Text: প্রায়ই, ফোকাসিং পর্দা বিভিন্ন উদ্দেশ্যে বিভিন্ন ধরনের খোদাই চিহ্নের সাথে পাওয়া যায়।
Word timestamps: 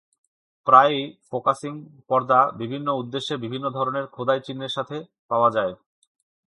প্রায়ই, 0.67 1.03
ফোকাসিং 1.29 1.73
পর্দা 2.09 2.39
বিভিন্ন 2.57 2.87
উদ্দেশ্যে 2.91 3.35
বিভিন্ন 3.37 3.65
ধরনের 3.69 4.05
খোদাই 4.07 4.39
চিহ্নের 4.45 4.69
সাথে 4.69 4.97
পাওয়া 5.29 5.49
যায়। 5.51 5.73